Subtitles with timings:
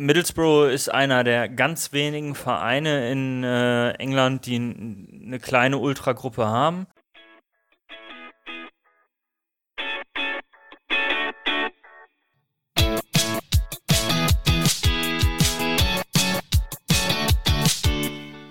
[0.00, 6.86] Middlesbrough ist einer der ganz wenigen Vereine in äh, England, die eine kleine Ultragruppe haben.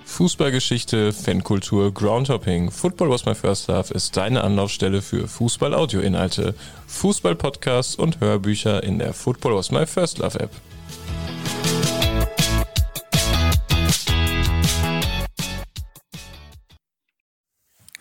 [0.05, 2.69] Fußballgeschichte, Fankultur, Groundhopping.
[2.69, 6.53] Football was my first love ist deine Anlaufstelle für Fußball-Audio-Inhalte,
[6.85, 10.51] Fußball-Podcasts und Hörbücher in der Football was my first love App.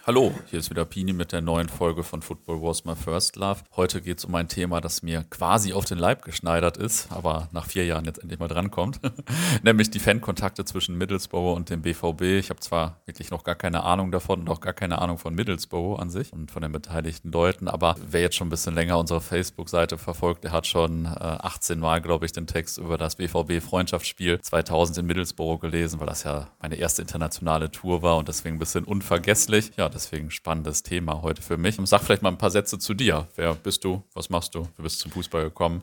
[0.08, 3.60] Hallo, hier ist wieder Pini mit der neuen Folge von Football Was My First Love.
[3.76, 7.48] Heute geht es um ein Thema, das mir quasi auf den Leib geschneidert ist, aber
[7.52, 9.00] nach vier Jahren jetzt endlich mal drankommt.
[9.62, 12.22] Nämlich die Fankontakte zwischen Middlesbrough und dem BVB.
[12.22, 15.34] Ich habe zwar wirklich noch gar keine Ahnung davon und auch gar keine Ahnung von
[15.34, 18.96] Middlesbrough an sich und von den beteiligten Leuten, aber wer jetzt schon ein bisschen länger
[18.96, 23.16] unsere Facebook-Seite verfolgt, der hat schon äh, 18 Mal, glaube ich, den Text über das
[23.16, 28.56] BVB-Freundschaftsspiel 2000 in Middlesbrough gelesen, weil das ja meine erste internationale Tour war und deswegen
[28.56, 29.72] ein bisschen unvergesslich.
[29.76, 31.76] Ja, deswegen spannendes Thema heute für mich.
[31.84, 33.28] Sag vielleicht mal ein paar Sätze zu dir.
[33.36, 34.02] Wer bist du?
[34.14, 34.68] Was machst du?
[34.76, 35.82] Du bist zum Fußball gekommen.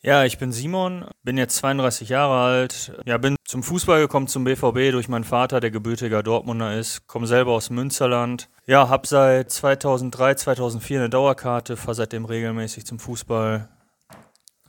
[0.00, 2.92] Ja, ich bin Simon, bin jetzt 32 Jahre alt.
[3.04, 7.08] Ja, bin zum Fußball gekommen, zum BVB durch meinen Vater, der gebürtiger Dortmunder ist.
[7.08, 8.48] Komme selber aus Münsterland.
[8.66, 13.68] Ja, hab seit 2003, 2004 eine Dauerkarte, fahre seitdem regelmäßig zum Fußball.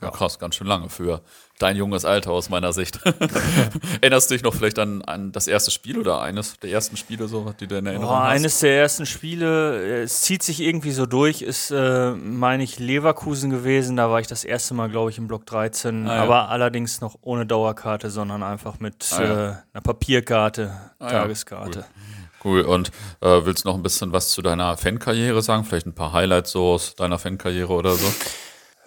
[0.02, 1.22] Ja, krass, ganz schön lange für
[1.60, 3.00] dein junges Alter aus meiner Sicht.
[4.02, 7.28] Erinnerst du dich noch vielleicht an, an das erste Spiel oder eines der ersten Spiele,
[7.28, 8.32] so, die du in Erinnerung Boah, hast?
[8.32, 13.50] Eines der ersten Spiele, es zieht sich irgendwie so durch, ist, äh, meine ich, Leverkusen
[13.50, 13.98] gewesen.
[13.98, 16.08] Da war ich das erste Mal, glaube ich, im Block 13.
[16.08, 16.24] Ah, ja.
[16.24, 19.50] Aber allerdings noch ohne Dauerkarte, sondern einfach mit ah, ja.
[19.50, 21.80] äh, einer Papierkarte, ah, Tageskarte.
[21.80, 22.10] Cool.
[22.42, 22.62] Cool.
[22.62, 25.66] Und äh, willst du noch ein bisschen was zu deiner Fankarriere sagen?
[25.66, 28.08] Vielleicht ein paar Highlights so aus deiner Fankarriere oder so?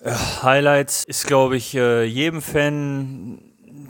[0.04, 3.40] Highlights ist, glaube ich, äh, jedem Fan,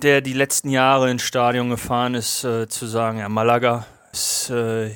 [0.03, 4.91] der die letzten Jahre ins Stadion gefahren ist, äh, zu sagen, ja, Malaga ist, äh,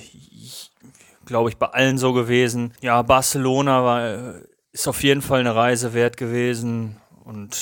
[1.24, 2.74] glaube ich, bei allen so gewesen.
[2.80, 4.34] Ja, Barcelona war,
[4.72, 7.56] ist auf jeden Fall eine Reise wert gewesen und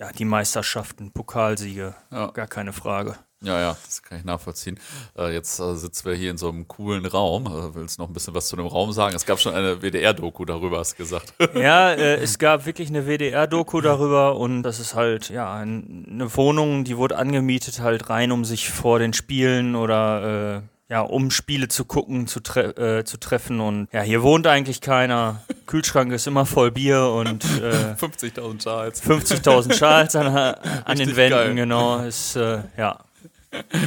[0.00, 2.28] ja, die Meisterschaften, Pokalsiege, ja.
[2.28, 3.16] gar keine Frage.
[3.42, 4.78] Ja, ja, das kann ich nachvollziehen.
[5.16, 7.46] Äh, jetzt äh, sitzen wir hier in so einem coolen Raum.
[7.46, 9.16] Äh, willst du noch ein bisschen was zu dem Raum sagen?
[9.16, 11.32] Es gab schon eine WDR-Doku darüber, hast du gesagt.
[11.54, 16.36] Ja, äh, es gab wirklich eine WDR-Doku darüber und das ist halt, ja, ein, eine
[16.36, 21.30] Wohnung, die wurde angemietet halt rein, um sich vor den Spielen oder äh, ja, um
[21.30, 23.60] Spiele zu gucken, zu, tre äh, zu treffen.
[23.60, 25.40] Und ja, hier wohnt eigentlich keiner.
[25.66, 29.02] Kühlschrank ist immer voll Bier und äh, 50.000 Schals.
[29.02, 31.54] 50.000 Schals an, an den Wänden, geil.
[31.54, 32.00] genau.
[32.00, 32.98] Ist, äh, ja,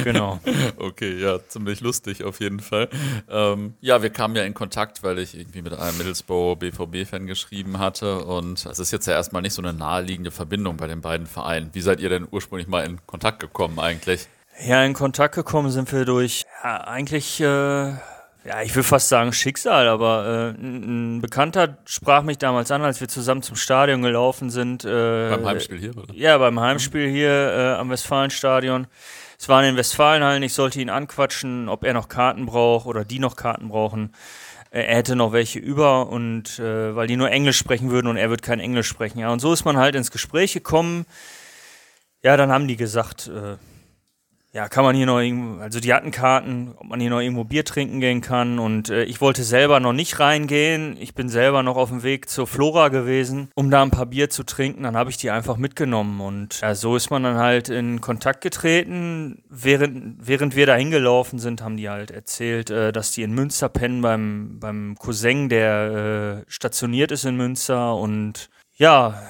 [0.02, 0.40] Genau.
[0.76, 2.88] okay, ja, ziemlich lustig auf jeden Fall.
[3.30, 7.78] Ähm, ja, wir kamen ja in Kontakt, weil ich irgendwie mit einem Middlesbrough BVB-Fan geschrieben
[7.78, 11.26] hatte und es ist jetzt ja erstmal nicht so eine naheliegende Verbindung bei den beiden
[11.26, 11.70] Vereinen.
[11.72, 14.28] Wie seid ihr denn ursprünglich mal in Kontakt gekommen eigentlich?
[14.60, 19.32] Ja, in Kontakt gekommen sind wir durch ja, eigentlich, äh, ja, ich will fast sagen
[19.32, 24.50] Schicksal, aber äh, ein, Bekannter sprach mich damals an, als wir zusammen zum Stadion gelaufen
[24.50, 24.84] sind.
[24.84, 26.14] Äh, beim Heimspiel hier, oder?
[26.14, 28.86] Ja, beim Heimspiel hier äh, am Westfalenstadion.
[29.38, 33.18] Es waren in Westfalenhallen, ich sollte ihn anquatschen, ob er noch Karten braucht oder die
[33.18, 34.12] noch Karten brauchen.
[34.70, 38.30] Er hätte noch welche über und äh, weil die nur Englisch sprechen würden und er
[38.30, 39.18] wird kein Englisch sprechen.
[39.18, 41.06] Ja, und so ist man halt ins Gespräch gekommen.
[42.22, 43.56] Ja, dann haben die gesagt, äh,
[44.54, 47.42] ja, kann man hier noch irgendwo, also die hatten Karten, ob man hier noch irgendwo
[47.42, 50.96] Bier trinken gehen kann und äh, ich wollte selber noch nicht reingehen.
[51.00, 54.30] Ich bin selber noch auf dem Weg zur Flora gewesen, um da ein paar Bier
[54.30, 54.84] zu trinken.
[54.84, 58.42] Dann habe ich die einfach mitgenommen und ja, so ist man dann halt in Kontakt
[58.42, 59.42] getreten.
[59.50, 63.68] Während, während wir da hingelaufen sind, haben die halt erzählt, äh, dass die in Münster
[63.68, 69.20] pennen beim, beim Cousin, der äh, stationiert ist in Münster und ja,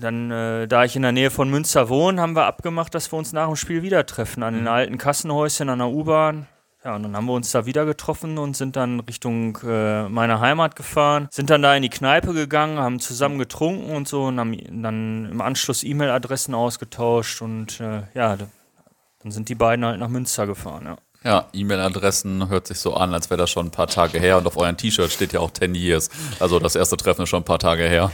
[0.00, 3.18] dann, äh, da ich in der Nähe von Münster wohne, haben wir abgemacht, dass wir
[3.18, 4.68] uns nach dem Spiel wieder treffen an den mhm.
[4.68, 6.46] alten Kassenhäuschen an der U-Bahn.
[6.84, 10.40] Ja, und dann haben wir uns da wieder getroffen und sind dann Richtung äh, meiner
[10.40, 14.40] Heimat gefahren, sind dann da in die Kneipe gegangen, haben zusammen getrunken und so und
[14.40, 20.08] haben dann im Anschluss E-Mail-Adressen ausgetauscht und äh, ja, dann sind die beiden halt nach
[20.08, 20.96] Münster gefahren, ja.
[21.24, 24.46] Ja, E-Mail-Adressen hört sich so an, als wäre das schon ein paar Tage her und
[24.48, 26.10] auf euren T-Shirt steht ja auch 10 Years.
[26.40, 28.10] Also das erste Treffen ist schon ein paar Tage her.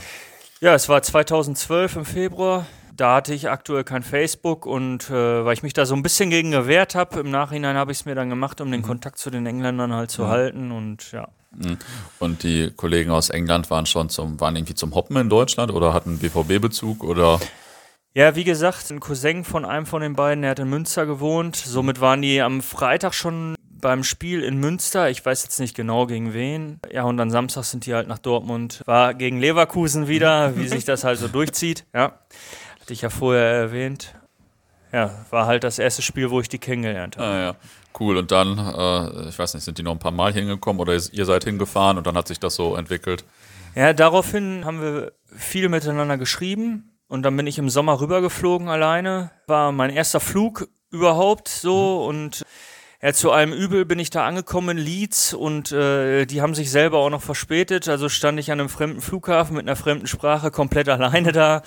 [0.61, 2.65] Ja, es war 2012 im Februar.
[2.93, 6.29] Da hatte ich aktuell kein Facebook und äh, weil ich mich da so ein bisschen
[6.29, 8.85] gegen gewehrt habe, im Nachhinein habe ich es mir dann gemacht, um den mhm.
[8.85, 10.27] Kontakt zu den Engländern halt zu mhm.
[10.27, 11.29] halten und ja.
[11.51, 11.77] Mhm.
[12.19, 15.93] Und die Kollegen aus England waren schon zum, waren irgendwie zum Hoppen in Deutschland oder
[15.93, 17.39] hatten BVB-Bezug oder?
[18.13, 21.55] Ja, wie gesagt, ein Cousin von einem von den beiden, der hat in Münster gewohnt.
[21.55, 26.05] Somit waren die am Freitag schon beim Spiel in Münster, ich weiß jetzt nicht genau
[26.05, 26.79] gegen wen.
[26.91, 28.81] Ja, und dann Samstag sind die halt nach Dortmund.
[28.85, 31.85] War gegen Leverkusen wieder, wie sich das halt so durchzieht.
[31.93, 32.19] Ja.
[32.81, 34.15] hatte ich ja vorher erwähnt.
[34.91, 37.27] Ja, war halt das erste Spiel, wo ich die kennengelernt habe.
[37.27, 37.55] Ah, ja.
[37.99, 38.17] Cool.
[38.17, 41.25] Und dann, äh, ich weiß nicht, sind die noch ein paar Mal hingekommen oder ihr
[41.25, 43.25] seid hingefahren und dann hat sich das so entwickelt?
[43.75, 49.31] Ja, daraufhin haben wir viel miteinander geschrieben und dann bin ich im Sommer rübergeflogen alleine.
[49.47, 52.07] War mein erster Flug überhaupt so mhm.
[52.07, 52.45] und
[53.01, 56.69] ja, zu allem Übel bin ich da angekommen in Leeds und äh, die haben sich
[56.69, 57.87] selber auch noch verspätet.
[57.87, 61.57] Also stand ich an einem fremden Flughafen mit einer fremden Sprache komplett alleine da.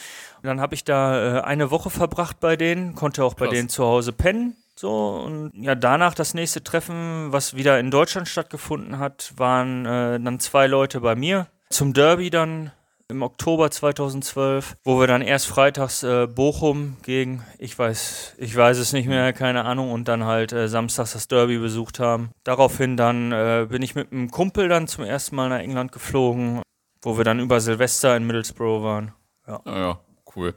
[0.43, 3.71] Und dann habe ich da äh, eine Woche verbracht bei denen, konnte auch bei denen
[3.71, 4.57] zu Hause pennen.
[4.75, 10.21] So, und ja, danach das nächste Treffen, was wieder in Deutschland stattgefunden hat, waren äh,
[10.21, 11.47] dann zwei Leute bei mir.
[11.71, 12.73] Zum Derby dann
[13.13, 18.79] im Oktober 2012, wo wir dann erst freitags äh, Bochum gegen, ich weiß, ich weiß
[18.79, 22.31] es nicht mehr, keine Ahnung, und dann halt äh, samstags das Derby besucht haben.
[22.43, 26.63] Daraufhin dann äh, bin ich mit einem Kumpel dann zum ersten Mal nach England geflogen,
[27.03, 29.13] wo wir dann über Silvester in Middlesbrough waren.
[29.47, 30.01] Ja, ja
[30.35, 30.55] cool.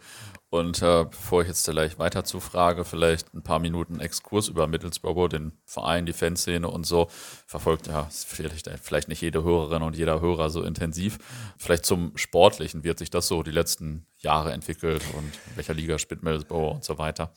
[0.55, 4.67] Und äh, bevor ich jetzt gleich weiter zu frage, vielleicht ein paar Minuten Exkurs über
[4.67, 7.09] Middlesbrough, den Verein, die Fanszene und so.
[7.45, 11.17] Verfolgt ja vielleicht, vielleicht nicht jede Hörerin und jeder Hörer so intensiv.
[11.57, 15.99] Vielleicht zum Sportlichen, wird sich das so die letzten Jahre entwickelt und in welcher Liga
[15.99, 17.33] spielt Middlesbrough und so weiter?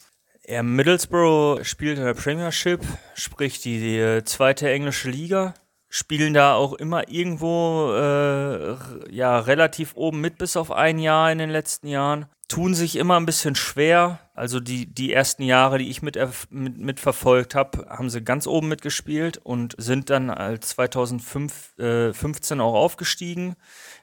[0.46, 2.82] Ja, Middlesbrough spielt in der Premiership,
[3.14, 5.54] sprich die, die zweite englische Liga
[5.88, 8.76] spielen da auch immer irgendwo äh,
[9.11, 13.17] ja relativ oben mit bis auf ein Jahr in den letzten Jahren tun sich immer
[13.20, 14.19] ein bisschen schwer.
[14.35, 16.19] Also die, die ersten Jahre, die ich mit,
[16.50, 22.75] mit, mit habe, haben sie ganz oben mitgespielt und sind dann als 2015 äh, auch
[22.75, 23.55] aufgestiegen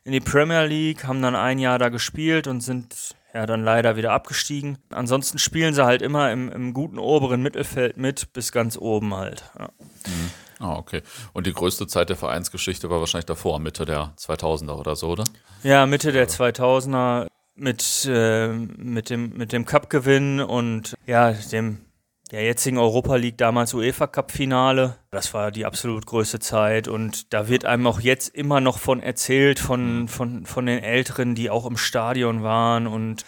[0.03, 3.95] in die Premier League, haben dann ein Jahr da gespielt und sind ja dann leider
[3.95, 4.77] wieder abgestiegen.
[4.89, 9.43] Ansonsten spielen sie halt immer im, im guten oberen Mittelfeld mit, bis ganz oben halt.
[9.57, 9.69] Ja.
[10.05, 10.44] Mhm.
[10.59, 11.01] Ah, okay.
[11.33, 15.25] Und die größte Zeit der Vereinsgeschichte war wahrscheinlich davor, Mitte der 2000er oder so, oder?
[15.63, 21.85] Ja, Mitte der 2000er mit, äh, mit dem, mit dem Cup-Gewinn und ja, dem
[22.31, 24.95] der jetzigen Europa League, damals UEFA Cup Finale.
[25.11, 29.01] Das war die absolut größte Zeit und da wird einem auch jetzt immer noch von
[29.01, 33.25] erzählt, von, von, von den Älteren, die auch im Stadion waren und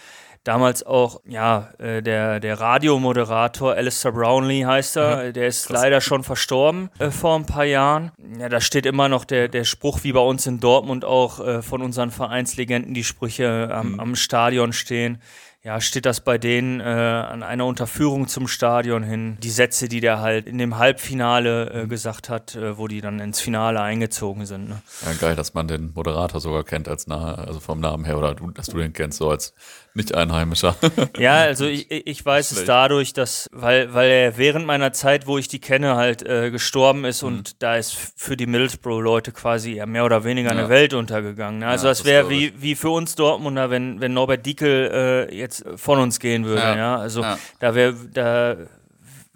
[0.48, 5.82] damals auch, ja, äh, der, der Radiomoderator Alistair Brownlee heißt er, ja, der ist krass.
[5.82, 8.12] leider schon verstorben äh, vor ein paar Jahren.
[8.40, 11.62] Ja, da steht immer noch der, der Spruch, wie bei uns in Dortmund auch äh,
[11.62, 14.00] von unseren Vereinslegenden die Sprüche am, mhm.
[14.00, 15.22] am Stadion stehen
[15.68, 19.38] ja, steht das bei denen äh, an einer Unterführung zum Stadion hin.
[19.44, 23.20] Die Sätze, die der halt in dem Halbfinale äh, gesagt hat, äh, wo die dann
[23.20, 24.70] ins Finale eingezogen sind.
[24.70, 24.82] Ne?
[25.06, 28.34] Ja, geil, dass man den Moderator sogar kennt als nahe, also vom Namen her, oder
[28.34, 29.54] du, dass du den kennst, so als
[29.94, 30.78] nicht-Einheimischer.
[31.18, 35.38] Ja, also ich, ich weiß es dadurch, dass, weil, weil er während meiner Zeit, wo
[35.38, 37.28] ich die kenne, halt äh, gestorben ist mhm.
[37.28, 40.60] und da ist für die Middlesbrough-Leute quasi mehr oder weniger ja.
[40.60, 41.60] eine Welt untergegangen.
[41.60, 41.68] Ne?
[41.68, 45.80] Also ja, das wäre wie, wie für uns Dortmunder, wenn, wenn Norbert Dickel äh, jetzt
[45.80, 46.62] von uns gehen würde.
[46.62, 46.98] Ja, ja?
[46.98, 47.24] Also
[47.60, 48.58] da wäre da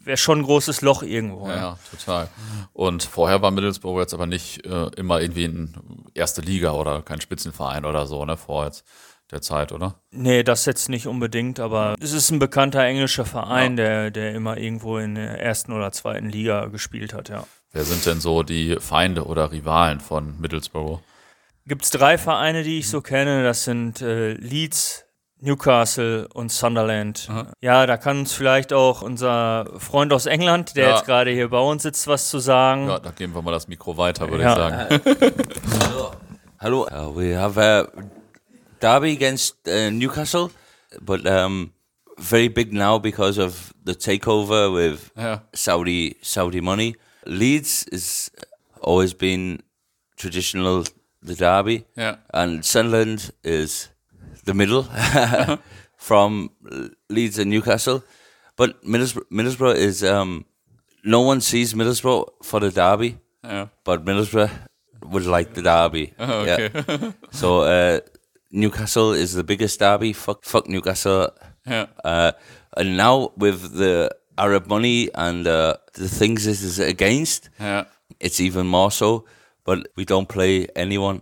[0.03, 1.47] wäre schon ein großes Loch irgendwo.
[1.47, 2.27] Ja, ja, total.
[2.73, 5.73] Und vorher war Middlesbrough jetzt aber nicht äh, immer irgendwie in
[6.13, 8.37] erste Liga oder kein Spitzenverein oder so, ne?
[8.37, 8.83] Vor jetzt
[9.31, 9.95] der Zeit, oder?
[10.11, 13.83] Nee, das jetzt nicht unbedingt, aber es ist ein bekannter englischer Verein, ja.
[13.83, 17.45] der, der immer irgendwo in der ersten oder zweiten Liga gespielt hat, ja.
[17.71, 20.99] Wer sind denn so die Feinde oder Rivalen von Middlesbrough?
[21.65, 23.43] Gibt es drei Vereine, die ich so kenne.
[23.43, 25.05] Das sind äh, Leeds,
[25.41, 27.27] Newcastle und Sunderland.
[27.29, 27.47] Aha.
[27.61, 30.95] Ja, da kann uns vielleicht auch unser Freund aus England, der ja.
[30.95, 32.87] jetzt gerade hier bei uns sitzt, was zu sagen.
[32.87, 34.51] Ja, da geben wir mal das Mikro weiter, würde ja.
[34.51, 35.01] ich sagen.
[36.59, 36.85] Hallo.
[36.91, 37.87] Uh, we have a
[38.79, 40.51] derby against uh, Newcastle,
[41.01, 41.71] but um,
[42.19, 45.39] very big now because of the takeover with yeah.
[45.53, 46.95] Saudi Saudi money.
[47.25, 48.31] Leeds has
[48.81, 49.63] always been
[50.17, 50.83] traditional
[51.23, 52.17] the derby, yeah.
[52.31, 53.89] and Sunderland is
[54.45, 54.83] the middle
[55.97, 56.51] from
[57.09, 58.03] Leeds and Newcastle.
[58.55, 60.45] But Middlesbrough, Middlesbrough is um,
[61.03, 63.67] no one sees Middlesbrough for the derby, yeah.
[63.83, 64.51] but Middlesbrough
[65.03, 66.13] would like the derby.
[66.19, 66.69] Oh, okay.
[66.73, 67.11] Yeah.
[67.31, 67.99] so uh,
[68.51, 70.13] Newcastle is the biggest derby.
[70.13, 71.29] Fuck, fuck Newcastle.
[71.65, 71.87] Yeah.
[72.03, 72.33] Uh,
[72.77, 77.85] and now with the Arab money and uh, the things this is against, yeah.
[78.19, 79.25] it's even more so.
[79.63, 81.21] But we don't play anyone.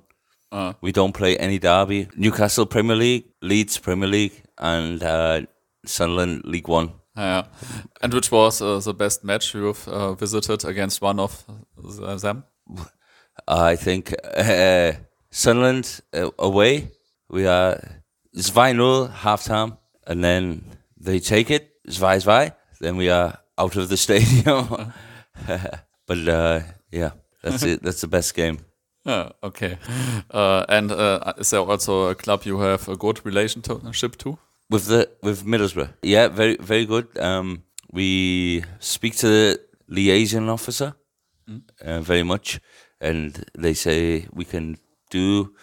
[0.52, 0.74] Uh.
[0.82, 2.08] We don't play any derby.
[2.16, 5.42] Newcastle Premier League, Leeds Premier League, and uh,
[5.86, 6.94] Sunderland League One.
[7.16, 7.44] Yeah.
[8.02, 11.44] And which was uh, the best match you've uh, visited against one of
[12.22, 12.44] them?
[13.48, 14.94] I think uh,
[15.32, 16.92] Sunderland uh, away
[17.30, 17.80] we are
[18.36, 19.78] 5 half time,
[20.08, 20.64] and then
[20.98, 22.52] they take it, 2 2.
[22.80, 24.94] Then we are out of the stadium.
[26.08, 27.12] but uh, yeah,
[27.44, 27.84] that's it.
[27.84, 28.60] That's the best game.
[29.06, 29.78] Yeah, okay.
[30.32, 34.38] Uh, and uh, is there also a club you have a good relationship to?
[34.70, 37.08] With the with Middlesbrough, yeah, very very good.
[37.18, 40.94] Um, we speak to the liaison officer
[41.50, 41.62] mm.
[41.82, 42.60] uh, very much,
[43.02, 44.78] and they say we can
[45.10, 45.54] do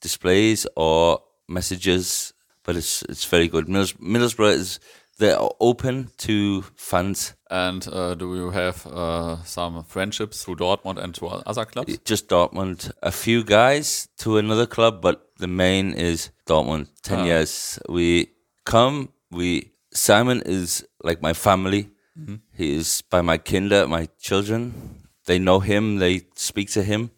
[0.00, 3.68] displays or messages, but it's it's very good.
[3.68, 4.78] Middles- Middlesbrough is
[5.18, 7.34] they're open to fans.
[7.50, 11.98] And uh, do you have uh, some friendships through Dortmund and to other clubs?
[12.04, 12.90] Just Dortmund.
[13.02, 16.88] A few guys to another club, but the main is Dortmund.
[17.02, 17.24] Ten ah.
[17.24, 17.78] years.
[17.88, 18.30] We
[18.64, 19.10] come.
[19.30, 21.90] We Simon is like my family.
[22.18, 22.36] Mm-hmm.
[22.52, 25.06] He is by my kinder, my children.
[25.26, 25.98] They know him.
[25.98, 27.10] They speak to him.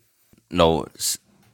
[0.50, 0.86] No,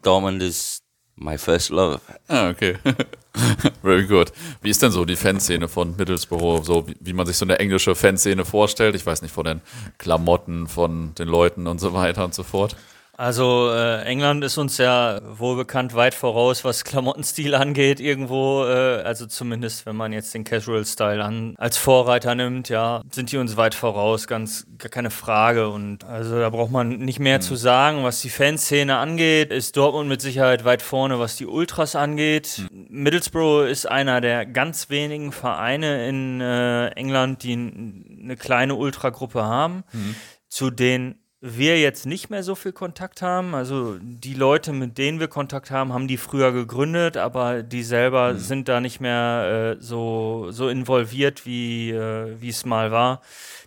[0.03, 0.83] Dortmund is
[1.17, 2.03] my first love.
[2.29, 2.77] Ah, okay.
[3.83, 4.33] Very good.
[4.61, 7.59] Wie ist denn so die Fanszene von Middlesbrough, so wie, wie, man sich so eine
[7.59, 8.95] englische Fanszene vorstellt?
[8.95, 9.61] Ich weiß nicht, von den
[9.99, 12.77] Klamotten, von den Leuten und so weiter und so fort.
[13.15, 19.03] Also äh, England ist uns ja wohl bekannt weit voraus, was Klamottenstil angeht, irgendwo, äh,
[19.03, 23.37] also zumindest wenn man jetzt den Casual Style an, als Vorreiter nimmt, ja, sind die
[23.37, 25.69] uns weit voraus, ganz gar keine Frage.
[25.69, 27.43] Und also da braucht man nicht mehr mhm.
[27.43, 28.03] zu sagen.
[28.03, 32.63] Was die Fanszene angeht, ist Dortmund mit Sicherheit weit vorne, was die Ultras angeht.
[32.71, 32.87] Mhm.
[32.89, 39.85] Middlesbrough ist einer der ganz wenigen Vereine in äh, England, die eine kleine Ultragruppe haben.
[39.93, 40.15] Mhm.
[40.49, 43.55] Zu den wir jetzt nicht mehr so viel Kontakt haben.
[43.57, 48.33] Also die Leute, mit denen wir Kontakt haben, haben die früher gegründet, aber die selber
[48.35, 48.39] mhm.
[48.39, 53.21] sind da nicht mehr äh, so, so involviert, wie äh, es mal war.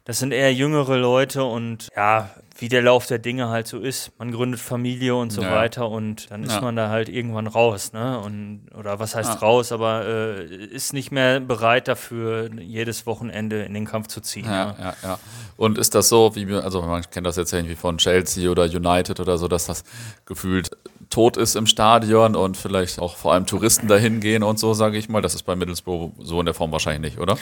[0.06, 4.12] Das sind eher jüngere Leute und ja, wie der Lauf der Dinge halt so ist.
[4.18, 5.52] Man gründet Familie und so ja.
[5.52, 6.62] weiter und dann ist ja.
[6.62, 8.20] man da halt irgendwann raus, ne?
[8.20, 9.40] Und, oder was heißt ja.
[9.40, 14.46] raus, aber äh, ist nicht mehr bereit dafür, jedes Wochenende in den Kampf zu ziehen.
[14.46, 15.20] Ja, ja, ja.
[15.58, 18.50] Und ist das so, wie wir, also man kennt das jetzt ja irgendwie von Chelsea
[18.50, 19.84] oder United oder so, dass das
[20.26, 20.72] gefühlt
[21.10, 24.98] tot ist im Stadion und vielleicht auch vor allem Touristen dahin gehen und so, sage
[24.98, 25.22] ich mal.
[25.22, 27.38] Das ist bei Middlesbrough so in der Form wahrscheinlich nicht, oder?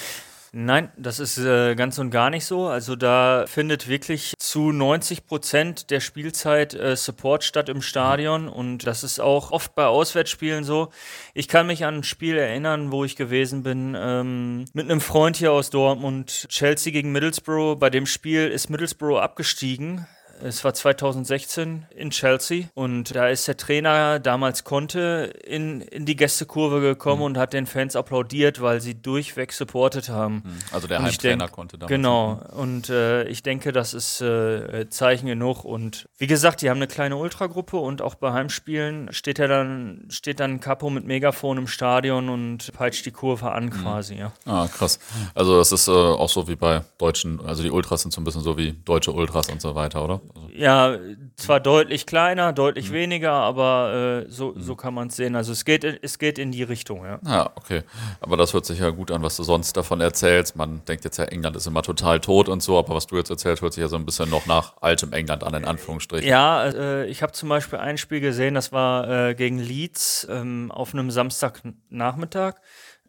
[0.55, 2.67] Nein, das ist äh, ganz und gar nicht so.
[2.67, 8.85] Also da findet wirklich zu 90 Prozent der Spielzeit äh, Support statt im Stadion und
[8.85, 10.89] das ist auch oft bei Auswärtsspielen so.
[11.33, 15.37] Ich kann mich an ein Spiel erinnern, wo ich gewesen bin ähm, mit einem Freund
[15.37, 17.79] hier aus Dortmund, Chelsea gegen Middlesbrough.
[17.79, 20.05] Bei dem Spiel ist Middlesbrough abgestiegen
[20.43, 26.17] es war 2016 in Chelsea und da ist der Trainer damals Conte in, in die
[26.17, 27.25] Gästekurve gekommen mhm.
[27.25, 30.43] und hat den Fans applaudiert, weil sie durchweg supportet haben.
[30.45, 30.59] Mhm.
[30.71, 31.89] Also der Heimtrainer konnte damals.
[31.89, 32.41] Genau.
[32.51, 35.63] Und äh, ich denke, das ist äh, Zeichen genug.
[35.63, 40.05] Und wie gesagt, die haben eine kleine Ultragruppe und auch bei Heimspielen steht er dann,
[40.09, 43.69] steht dann Capo mit Megafon im Stadion und peitscht die Kurve an mhm.
[43.69, 44.33] quasi, ja.
[44.45, 44.99] Ah, krass.
[45.35, 48.25] Also das ist äh, auch so wie bei Deutschen, also die Ultras sind so ein
[48.25, 50.19] bisschen so wie deutsche Ultras und so weiter, oder?
[50.35, 50.97] Also ja,
[51.35, 52.93] zwar deutlich kleiner, deutlich mhm.
[52.93, 54.61] weniger, aber äh, so, mhm.
[54.61, 55.35] so kann man es sehen.
[55.35, 57.19] Also es geht, es geht in die Richtung, ja.
[57.25, 57.83] Ja, okay.
[58.19, 60.55] Aber das hört sich ja gut an, was du sonst davon erzählst.
[60.55, 63.29] Man denkt jetzt ja, England ist immer total tot und so, aber was du jetzt
[63.29, 66.27] erzählst, hört sich ja so ein bisschen noch nach altem England an, in Anführungsstrichen.
[66.27, 70.71] Ja, äh, ich habe zum Beispiel ein Spiel gesehen, das war äh, gegen Leeds ähm,
[70.71, 72.55] auf einem Samstagnachmittag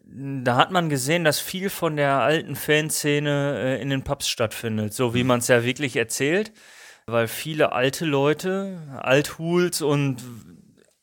[0.07, 4.93] da hat man gesehen, dass viel von der alten Fanszene äh, in den Pubs stattfindet,
[4.93, 5.29] so wie mhm.
[5.29, 6.51] man es ja wirklich erzählt
[7.07, 10.17] weil viele alte Leute, Althuls und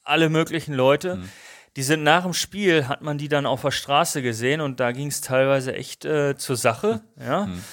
[0.03, 1.29] alle möglichen Leute, mhm.
[1.77, 4.93] die sind nach dem Spiel, hat man die dann auf der Straße gesehen und da
[4.93, 7.03] ging es teilweise echt äh, zur Sache.
[7.17, 7.25] Mhm.
[7.25, 7.47] Ja.
[7.47, 7.65] Mhm.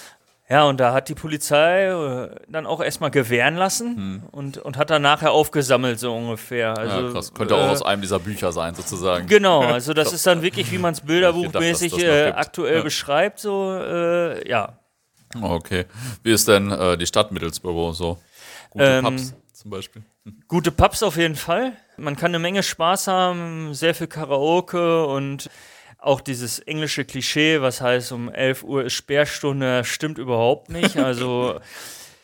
[0.51, 4.23] Ja, und da hat die Polizei äh, dann auch erstmal gewähren lassen hm.
[4.31, 6.75] und, und hat dann nachher aufgesammelt, so ungefähr.
[6.75, 7.31] Also, ja, krass.
[7.35, 9.27] Könnte äh, auch aus einem dieser Bücher sein, sozusagen.
[9.27, 12.81] Genau, also das ist dann wirklich, wie man es bilderbuchmäßig äh, aktuell ja.
[12.81, 14.78] beschreibt, so, äh, ja.
[15.41, 15.85] Okay.
[16.23, 18.17] Wie ist denn äh, die Stadt Middlesbrough so?
[18.71, 20.03] Gute ähm, Pubs zum Beispiel.
[20.25, 20.39] Hm.
[20.47, 21.73] Gute Pubs auf jeden Fall.
[21.97, 25.49] Man kann eine Menge Spaß haben, sehr viel Karaoke und
[25.97, 30.95] auch dieses englische Klischee, was heißt, um 11 Uhr ist Sperrstunde, stimmt überhaupt nicht.
[31.09, 31.59] Also,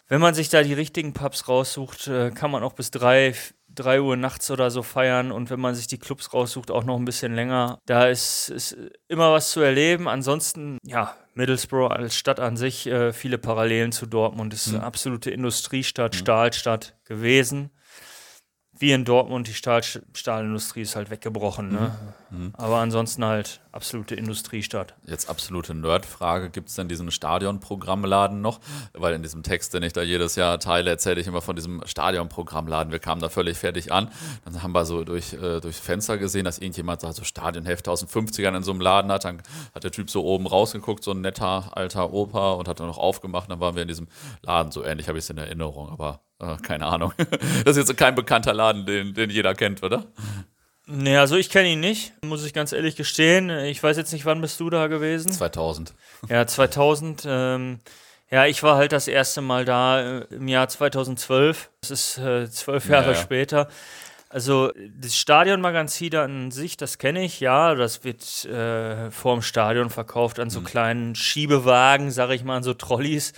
[0.07, 3.33] wenn man sich da die richtigen Pubs raussucht, äh, kann man auch bis 3,
[3.69, 6.95] 3 Uhr nachts oder so feiern und wenn man sich die Clubs raussucht, auch noch
[6.95, 7.79] ein bisschen länger.
[7.85, 10.07] Da ist, ist immer was zu erleben.
[10.07, 14.53] Ansonsten, ja, Middlesbrough als Stadt an sich äh, viele Parallelen zu Dortmund.
[14.53, 14.79] Es ist mhm.
[14.79, 16.17] eine absolute Industriestadt, mhm.
[16.17, 17.69] Stahlstadt gewesen
[18.77, 19.81] wie in Dortmund, die Stahl
[20.13, 21.71] Stahlindustrie ist halt weggebrochen.
[21.71, 21.95] Ne?
[22.29, 22.37] Mhm.
[22.37, 22.53] mhm.
[22.57, 24.95] Aber ansonsten halt absolute Industriestadt.
[25.05, 28.59] Jetzt absolute Nerdfrage: Gibt es denn diesen Stadionprogrammladen noch?
[28.93, 31.81] Weil in diesem Text, den ich da jedes Jahr teile, erzähle ich immer von diesem
[31.85, 32.91] Stadionprogrammladen.
[32.91, 34.09] Wir kamen da völlig fertig an.
[34.43, 38.09] Dann haben wir so durch, äh, durch Fenster gesehen, dass irgendjemand so Stadionhefte aus den
[38.09, 39.23] 50ern in so einem Laden hat.
[39.23, 39.41] Dann
[39.73, 42.97] hat der Typ so oben rausgeguckt, so ein netter alter Opa, und hat dann noch
[42.97, 43.49] aufgemacht.
[43.49, 44.07] Dann waren wir in diesem
[44.41, 44.71] Laden.
[44.71, 47.13] So ähnlich habe ich es in Erinnerung, aber äh, keine Ahnung.
[47.65, 50.05] Das ist jetzt kein bekannter Laden, den, den jeder kennt, oder?
[50.87, 53.49] Nee, also ich kenne ihn nicht, muss ich ganz ehrlich gestehen.
[53.49, 55.31] Ich weiß jetzt nicht, wann bist du da gewesen?
[55.31, 55.95] 2000.
[56.29, 57.23] Ja, 2000.
[57.27, 57.79] Ähm,
[58.29, 61.71] ja, ich war halt das erste Mal da äh, im Jahr 2012.
[61.81, 63.21] Das ist äh, zwölf Jahre ja, ja.
[63.21, 63.67] später.
[64.29, 67.73] Also das Stadionmagazin an sich, das kenne ich, ja.
[67.73, 70.65] Das wird äh, vorm Stadion verkauft an so mhm.
[70.65, 73.33] kleinen Schiebewagen, sage ich mal, an so Trolleys.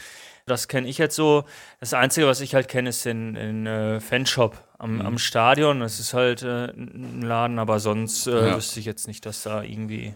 [0.48, 1.44] Das kenne ich jetzt so.
[1.80, 5.02] Das Einzige, was ich halt kenne, ist den, den äh, Fanshop am, mhm.
[5.02, 5.82] am, Stadion.
[5.82, 8.56] Das ist halt äh, ein Laden, aber sonst äh, ja.
[8.56, 10.14] wüsste ich jetzt nicht, dass da irgendwie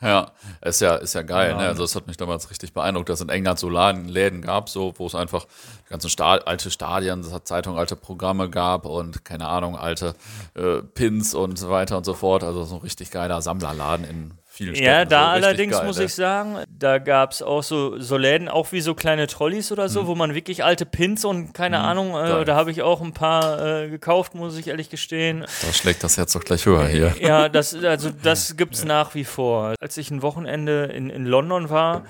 [0.00, 1.56] ja, ist ja, ist ja geil.
[1.56, 1.66] Ne?
[1.66, 4.68] Also das hat mich damals richtig beeindruckt, dass es in England so Laden, Läden gab,
[4.68, 5.46] so, wo es einfach
[5.86, 10.14] die ganzen Sta alte Stadien, es hat Zeitungen, alte Programme gab und keine Ahnung, alte
[10.54, 12.44] äh, Pins und so weiter und so fort.
[12.44, 14.90] Also so ein richtig geiler Sammlerladen in vielen Städten.
[14.90, 16.04] Ja, da allerdings geil, muss ne?
[16.04, 19.88] ich sagen, da gab es auch so, so Läden, auch wie so kleine Trolleys oder
[19.88, 20.06] so, mhm.
[20.08, 23.12] wo man wirklich alte Pins und keine mhm, Ahnung, äh, da habe ich auch ein
[23.12, 25.46] paar äh, gekauft, muss ich ehrlich gestehen.
[25.62, 27.14] Da schlägt das Herz doch gleich höher hier.
[27.20, 28.88] Ja, das, also das gibt es ja.
[28.88, 29.74] nach wie vor.
[29.80, 32.04] Als ich ein Wochenende in, in London war,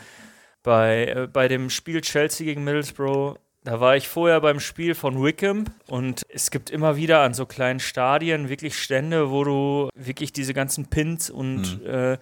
[0.62, 5.22] bei, äh, bei dem Spiel Chelsea gegen Middlesbrough, da war ich vorher beim Spiel von
[5.22, 10.32] Wickham und es gibt immer wieder an so kleinen Stadien wirklich Stände, wo du wirklich
[10.32, 11.86] diese ganzen Pins und mhm.
[11.86, 12.18] äh,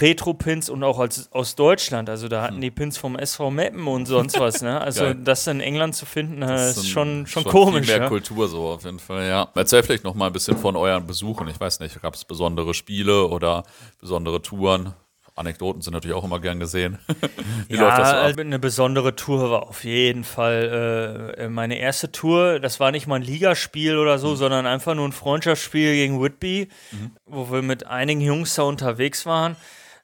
[0.00, 2.08] Retro-Pins und auch als, aus Deutschland.
[2.10, 2.60] Also da hatten hm.
[2.60, 4.62] die Pins vom SV Meppen und sonst was.
[4.62, 4.80] Ne?
[4.80, 7.86] Also das in England zu finden, das ist schon, schon, schon komisch.
[7.86, 8.08] Viel mehr ja?
[8.08, 9.48] Kultur so auf jeden Fall, ja.
[9.54, 11.48] Erzähl vielleicht noch mal ein bisschen von euren Besuchen.
[11.48, 13.64] Ich weiß nicht, gab es besondere Spiele oder
[14.00, 14.92] besondere Touren?
[15.36, 16.98] Anekdoten sind natürlich auch immer gern gesehen.
[17.68, 18.38] Wie ja, läuft das so ab?
[18.38, 22.58] eine besondere Tour war auf jeden Fall äh, meine erste Tour.
[22.58, 24.36] Das war nicht mal ein Ligaspiel oder so, mhm.
[24.36, 27.10] sondern einfach nur ein Freundschaftsspiel gegen Whitby, mhm.
[27.26, 29.56] wo wir mit einigen Jungs da unterwegs waren.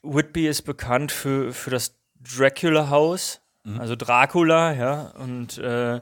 [0.02, 3.80] Whitby ist bekannt für, für das Dracula-Haus, mhm.
[3.80, 6.00] also Dracula, ja, und äh,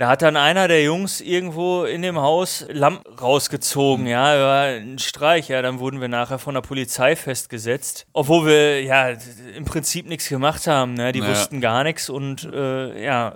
[0.00, 4.10] da hat dann einer der Jungs irgendwo in dem Haus Lampen rausgezogen, mhm.
[4.10, 8.82] ja, war ein Streich, ja, dann wurden wir nachher von der Polizei festgesetzt, obwohl wir
[8.82, 9.10] ja
[9.54, 11.12] im Prinzip nichts gemacht haben, ne?
[11.12, 11.32] die naja.
[11.32, 13.34] wussten gar nichts und äh, ja,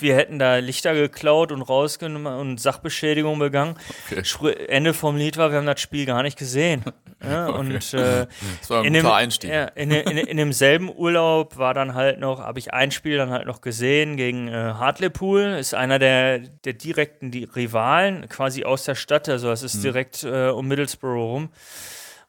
[0.00, 3.76] wir hätten da Lichter geklaut und rausgenommen und Sachbeschädigung begangen.
[4.10, 4.66] Okay.
[4.68, 6.84] Ende vom Lied war, wir haben das Spiel gar nicht gesehen.
[7.22, 7.58] Ja, okay.
[7.58, 8.26] Und äh,
[8.60, 9.50] das war ein guter dem, Einstieg.
[9.50, 13.30] Ja, in, in, in, demselben Urlaub war dann halt noch, habe ich ein Spiel dann
[13.30, 18.84] halt noch gesehen gegen äh, Hartlepool, ist einer der, der direkten die Rivalen, quasi aus
[18.84, 19.82] der Stadt, also es ist mhm.
[19.82, 21.48] direkt äh, um Middlesbrough rum.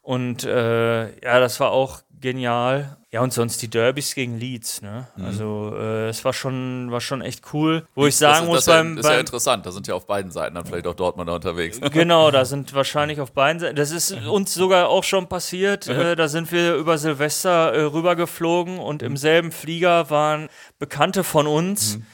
[0.01, 2.97] Und äh, ja, das war auch genial.
[3.15, 5.07] Ja, und sonst die Derbys gegen Leeds, ne?
[5.15, 5.25] Mhm.
[5.25, 7.87] Also äh, es war schon, war schon echt cool.
[7.95, 10.31] Wo ich sagen das muss, das beim, ist ja interessant, da sind ja auf beiden
[10.31, 11.79] Seiten dann vielleicht auch Dortmunder unterwegs.
[11.79, 13.77] Genau, da sind wahrscheinlich auf beiden Seiten.
[13.77, 15.87] Das ist uns sogar auch schon passiert.
[15.87, 15.93] Mhm.
[15.93, 21.47] Äh, da sind wir über Silvester äh, rübergeflogen und im selben Flieger waren Bekannte von
[21.47, 21.99] uns.
[21.99, 22.05] Mhm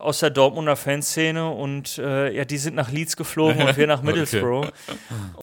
[0.00, 4.02] aus der Dortmunder Fanszene und äh, ja, die sind nach Leeds geflogen und wir nach
[4.04, 4.68] Middlesbrough.
[4.68, 4.72] Okay.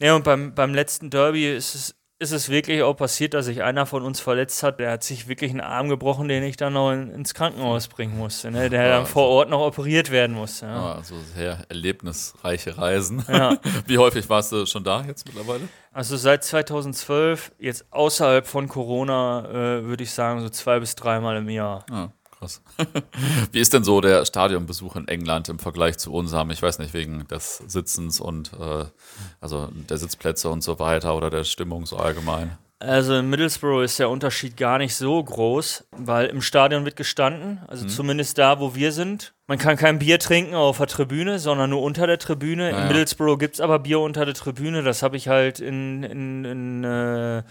[0.00, 3.62] Ja, und beim, beim letzten Derby ist es ist es wirklich auch passiert, dass sich
[3.62, 4.80] einer von uns verletzt hat.
[4.80, 8.16] Der hat sich wirklich einen Arm gebrochen, den ich dann noch in, ins Krankenhaus bringen
[8.16, 8.50] musste.
[8.50, 8.70] Ne?
[8.70, 10.64] Der ja, dann vor Ort noch operiert werden musste.
[10.66, 10.74] Ja.
[10.74, 13.22] ja also sehr erlebnisreiche Reisen.
[13.28, 13.58] Ja.
[13.86, 15.68] Wie häufig warst du schon da jetzt mittlerweile?
[15.92, 21.36] Also seit 2012, jetzt außerhalb von Corona, äh, würde ich sagen, so zwei bis dreimal
[21.36, 21.84] im Jahr.
[21.90, 22.12] Ja.
[22.38, 22.62] Krass.
[23.52, 26.50] Wie ist denn so der Stadionbesuch in England im Vergleich zu unserem?
[26.50, 28.84] Ich weiß nicht, wegen des Sitzens und äh,
[29.40, 32.58] also der Sitzplätze und so weiter oder der Stimmung so allgemein.
[32.78, 37.62] Also in Middlesbrough ist der Unterschied gar nicht so groß, weil im Stadion wird gestanden,
[37.68, 37.88] also mhm.
[37.88, 39.32] zumindest da, wo wir sind.
[39.46, 42.70] Man kann kein Bier trinken auf der Tribüne, sondern nur unter der Tribüne.
[42.70, 42.82] Naja.
[42.82, 44.82] In Middlesbrough gibt es aber Bier unter der Tribüne.
[44.82, 47.42] Das habe ich halt in, in, in äh,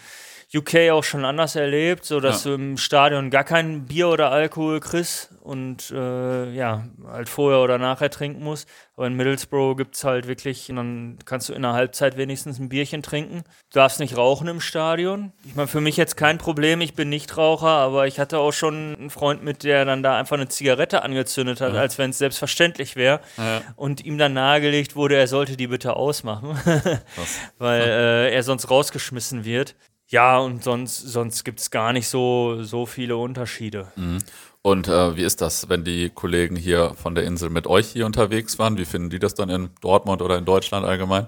[0.56, 2.52] UK auch schon anders erlebt, so dass ja.
[2.52, 7.78] du im Stadion gar kein Bier oder Alkohol kriegst und äh, ja, halt vorher oder
[7.78, 8.68] nachher trinken musst.
[8.96, 12.70] Aber in Middlesbrough gibt es halt wirklich, dann kannst du in der Halbzeit wenigstens ein
[12.70, 13.44] Bierchen trinken.
[13.72, 15.34] Du darfst nicht rauchen im Stadion.
[15.46, 18.54] Ich meine, für mich jetzt kein Problem, ich bin nicht Raucher, aber ich hatte auch
[18.54, 21.80] schon einen Freund mit, der dann da einfach eine Zigarette angezündet hat, ja.
[21.80, 23.20] als wenn es selbstverständlich wäre.
[23.38, 23.62] Ja.
[23.76, 26.58] Und ihm dann nahegelegt wurde, er sollte die bitte ausmachen,
[27.60, 29.76] weil äh, er sonst rausgeschmissen wird.
[30.08, 33.88] Ja, und sonst, sonst gibt es gar nicht so, so viele Unterschiede.
[33.96, 34.20] Mhm.
[34.62, 38.06] Und äh, wie ist das, wenn die Kollegen hier von der Insel mit euch hier
[38.06, 38.78] unterwegs waren?
[38.78, 41.28] Wie finden die das dann in Dortmund oder in Deutschland allgemein?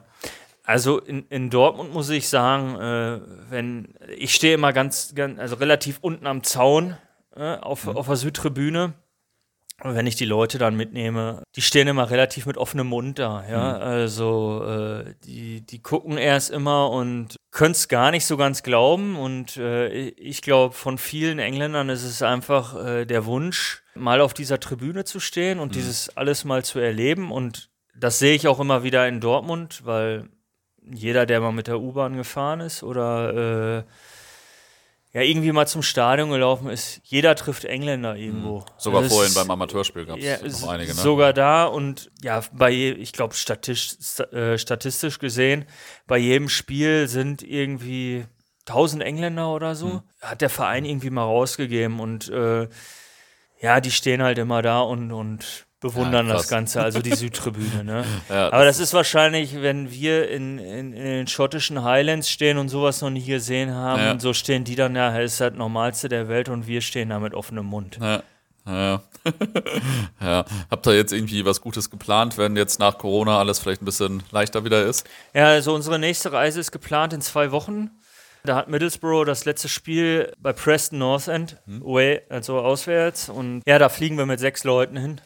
[0.64, 5.56] Also in, in Dortmund muss ich sagen, äh, wenn ich stehe immer ganz, ganz, also
[5.56, 6.98] relativ unten am Zaun
[7.36, 7.96] äh, auf, mhm.
[7.96, 8.94] auf der Südtribüne
[9.84, 13.76] wenn ich die Leute dann mitnehme, die stehen immer relativ mit offenem Mund da, ja.
[13.76, 13.82] Mhm.
[13.82, 19.16] Also äh, die, die gucken erst immer und können es gar nicht so ganz glauben.
[19.16, 24.34] Und äh, ich glaube, von vielen Engländern ist es einfach äh, der Wunsch, mal auf
[24.34, 25.74] dieser Tribüne zu stehen und mhm.
[25.74, 27.32] dieses alles mal zu erleben.
[27.32, 30.30] Und das sehe ich auch immer wieder in Dortmund, weil
[30.84, 33.84] jeder, der mal mit der U-Bahn gefahren ist oder äh,
[35.14, 38.60] ja irgendwie mal zum Stadion gelaufen ist, jeder trifft Engländer irgendwo.
[38.60, 38.66] Mhm.
[38.78, 40.94] Sogar das vorhin beim Amateurspiel gab es ja, noch einige.
[40.94, 41.02] Ne?
[41.02, 45.66] Sogar da und ja, bei, ich glaube, statistisch, äh, statistisch gesehen,
[46.08, 48.26] bei jedem Spiel sind irgendwie
[48.68, 50.02] 1000 Engländer oder so, mhm.
[50.22, 52.68] hat der Verein irgendwie mal rausgegeben und äh,
[53.60, 57.84] ja, die stehen halt immer da und, und bewundern ja, das Ganze, also die Südtribüne.
[57.84, 58.04] Ne?
[58.30, 62.70] Ja, Aber das ist wahrscheinlich, wenn wir in, in, in, den schottischen Highlands stehen und
[62.70, 64.12] sowas noch nie gesehen haben, ja.
[64.12, 66.82] und so stehen die dann, ja, das ist halt das Normalste der Welt und wir
[66.82, 68.00] stehen da mit offenem Mund.
[68.02, 68.24] Ja.
[68.66, 69.02] Ja.
[70.22, 70.46] ja.
[70.70, 74.24] Habt ihr jetzt irgendwie was Gutes geplant, wenn jetzt nach Corona alles vielleicht ein bisschen
[74.32, 75.08] leichter wieder ist?
[75.34, 77.92] Ja, also unsere nächste Reise ist geplant in zwei Wochen.
[78.44, 81.82] Da hat Middlesbrough das letzte Spiel bei Preston North End, hm.
[81.82, 83.30] away, also auswärts.
[83.30, 85.22] Und ja, da fliegen wir mit sechs Leuten hin.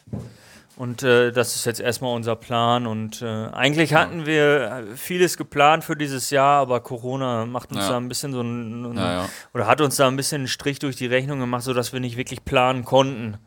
[0.82, 2.88] Und äh, das ist jetzt erstmal unser Plan.
[2.88, 7.90] Und äh, eigentlich hatten wir vieles geplant für dieses Jahr, aber Corona macht uns ja.
[7.90, 9.28] da ein bisschen so ein, ja, ja.
[9.54, 12.16] oder hat uns da ein bisschen einen Strich durch die Rechnung gemacht, sodass wir nicht
[12.16, 13.38] wirklich planen konnten.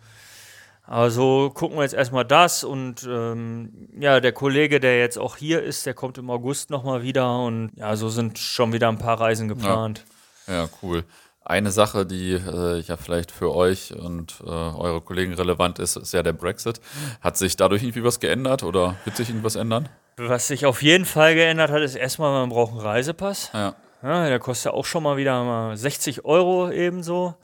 [0.83, 5.35] Aber so gucken wir jetzt erstmal das und ähm, ja, der Kollege, der jetzt auch
[5.35, 8.97] hier ist, der kommt im August nochmal wieder und ja, so sind schon wieder ein
[8.97, 10.05] paar Reisen geplant.
[10.47, 11.03] Ja, cool.
[11.47, 16.11] Eine Sache, die äh, ja vielleicht für euch und äh, eure Kollegen relevant ist, ist
[16.11, 16.81] ja der Brexit.
[17.21, 19.87] Hat sich dadurch irgendwie was geändert oder wird sich irgendwas ändern?
[20.17, 23.51] Was sich auf jeden Fall geändert hat, ist erstmal, man braucht einen Reisepass.
[23.53, 23.75] Ja.
[24.01, 27.35] ja der kostet auch schon mal wieder mal 60 Euro ebenso.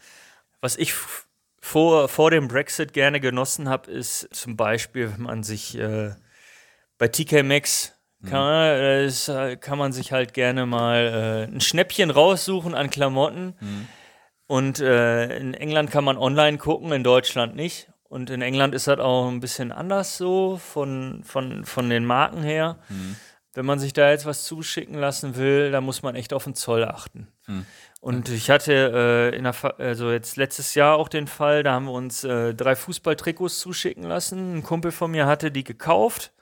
[0.61, 0.95] Was ich
[1.61, 6.15] vor, vor dem Brexit gerne genossen habe, ist zum Beispiel, wenn man sich äh,
[6.97, 7.93] bei TK Maxx
[8.29, 9.59] kann, mhm.
[9.59, 13.55] kann man sich halt gerne mal äh, ein Schnäppchen raussuchen an Klamotten.
[13.59, 13.87] Mhm.
[14.47, 17.89] Und äh, in England kann man online gucken, in Deutschland nicht.
[18.09, 22.43] Und in England ist das auch ein bisschen anders so von, von, von den Marken
[22.43, 22.77] her.
[22.89, 23.15] Mhm.
[23.53, 26.55] Wenn man sich da jetzt was zuschicken lassen will, da muss man echt auf den
[26.55, 27.27] Zoll achten.
[27.47, 27.65] Mhm.
[28.01, 31.85] Und ich hatte äh, in der also jetzt letztes Jahr auch den Fall, da haben
[31.85, 34.57] wir uns äh, drei Fußballtrikots zuschicken lassen.
[34.57, 36.33] Ein Kumpel von mir hatte die gekauft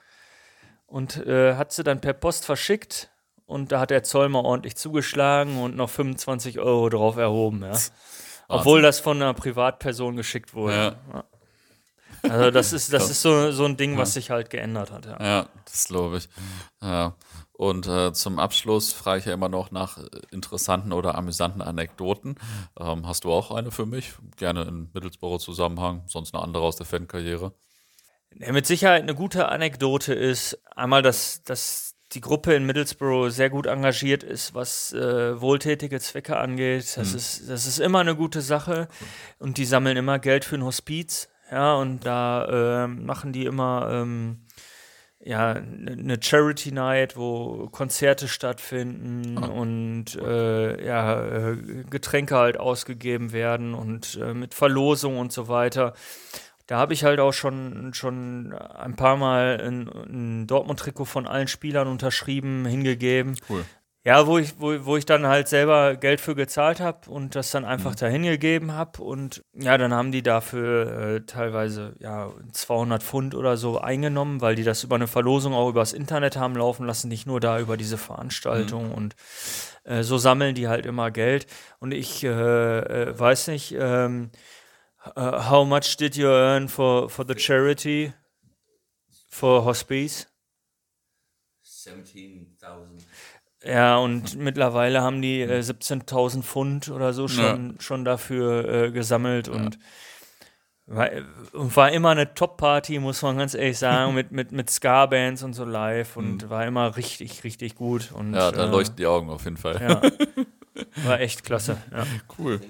[0.89, 3.09] und äh, hat sie dann per Post verschickt
[3.45, 7.77] und da hat der Zoll mal ordentlich zugeschlagen und noch 25 Euro drauf erhoben, ja.
[8.47, 10.97] Obwohl das von einer Privatperson geschickt wurde.
[11.13, 11.23] Ja.
[12.23, 15.23] Also das ist, das ist so, so ein Ding, was sich halt geändert hat, ja.
[15.23, 16.29] Ja, das glaube ich.
[16.81, 17.15] Ja.
[17.53, 19.99] Und äh, zum Abschluss frage ich ja immer noch nach
[20.31, 22.35] interessanten oder amüsanten Anekdoten.
[22.79, 24.13] Ähm, hast du auch eine für mich?
[24.37, 27.53] Gerne in Middlesbrough-Zusammenhang, sonst eine andere aus der Fankarriere?
[28.35, 33.67] Mit Sicherheit eine gute Anekdote ist einmal, dass, dass die Gruppe in Middlesbrough sehr gut
[33.67, 36.97] engagiert ist, was äh, wohltätige Zwecke angeht.
[36.97, 37.17] Das, mhm.
[37.17, 38.87] ist, das ist immer eine gute Sache.
[39.37, 41.29] Und die sammeln immer Geld für ein Hospiz.
[41.51, 44.45] Ja, und da äh, machen die immer ähm,
[45.19, 49.61] ja, eine Charity Night, wo Konzerte stattfinden oh.
[49.61, 51.57] und äh, ja, äh,
[51.89, 55.93] Getränke halt ausgegeben werden und äh, mit Verlosung und so weiter
[56.69, 61.47] da habe ich halt auch schon, schon ein paar Mal ein, ein Dortmund-Trikot von allen
[61.47, 63.37] Spielern unterschrieben, hingegeben.
[63.49, 63.65] Cool.
[64.05, 67.49] Ja, wo ich, wo, wo ich dann halt selber Geld für gezahlt habe und das
[67.49, 67.95] dann einfach mhm.
[67.95, 69.01] dahin gegeben habe.
[69.01, 74.53] Und ja, dann haben die dafür äh, teilweise ja 200 Pfund oder so eingenommen, weil
[74.53, 77.77] die das über eine Verlosung auch übers Internet haben laufen lassen, nicht nur da über
[77.77, 78.89] diese Veranstaltung.
[78.89, 78.93] Mhm.
[78.93, 79.15] Und
[79.85, 81.47] äh, so sammeln die halt immer Geld.
[81.79, 84.29] Und ich äh, äh weiß nicht, ähm,
[85.15, 88.13] Uh, how much did you earn for, for the charity
[89.29, 90.27] for Hospice?
[91.65, 93.05] 17.000.
[93.63, 97.81] Ja, und mittlerweile haben die äh, 17.000 Pfund oder so schon, ja.
[97.81, 99.53] schon dafür äh, gesammelt ja.
[99.53, 99.79] und
[100.85, 101.09] war,
[101.51, 105.65] war, immer eine Top-Party, muss man ganz ehrlich sagen, mit, mit, mit Ska-Bands und so
[105.65, 106.49] live und mhm.
[106.49, 108.11] war immer richtig, richtig gut.
[108.13, 109.79] Und, ja, da äh, leuchten die Augen auf jeden Fall.
[109.81, 110.01] Ja,
[111.07, 111.77] war echt klasse.
[111.91, 112.05] Ja.
[112.37, 112.61] Cool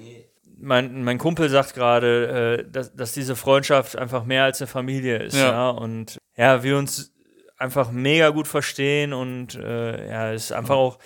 [0.62, 5.18] mein, mein Kumpel sagt gerade, äh, dass, dass diese Freundschaft einfach mehr als eine Familie
[5.18, 5.36] ist.
[5.36, 5.52] Ja.
[5.52, 5.70] ja.
[5.70, 7.14] Und ja, wir uns
[7.58, 11.00] einfach mega gut verstehen und äh, ja, es ist einfach auch,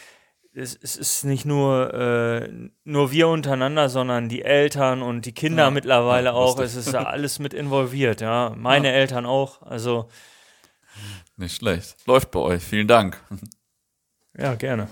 [0.53, 2.49] es, es ist nicht nur, äh,
[2.83, 5.71] nur wir untereinander, sondern die Eltern und die Kinder ja.
[5.71, 6.59] mittlerweile ja, auch.
[6.59, 8.53] Es ist alles mit involviert, ja.
[8.55, 9.63] Meine Eltern auch.
[9.63, 10.09] Also.
[11.37, 11.95] Nicht schlecht.
[12.05, 12.63] Läuft bei euch.
[12.63, 13.19] Vielen Dank.
[14.37, 14.87] Ja, gerne.